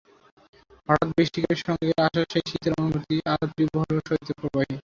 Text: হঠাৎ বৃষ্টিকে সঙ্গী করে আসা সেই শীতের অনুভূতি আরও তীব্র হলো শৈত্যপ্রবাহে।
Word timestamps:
হঠাৎ 0.89 1.09
বৃষ্টিকে 1.17 1.51
সঙ্গী 1.61 1.85
করে 1.89 2.01
আসা 2.07 2.21
সেই 2.31 2.43
শীতের 2.49 2.73
অনুভূতি 2.79 3.15
আরও 3.33 3.45
তীব্র 3.55 3.75
হলো 3.81 3.99
শৈত্যপ্রবাহে। 4.07 4.75